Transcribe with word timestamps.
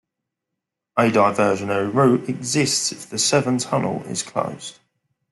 A 0.97 1.11
diversionary 1.11 1.93
route 1.93 2.27
exists 2.27 2.91
if 2.91 3.07
the 3.07 3.19
Severn 3.19 3.59
Tunnel 3.59 4.01
is 4.05 4.23
closed. 4.23 4.79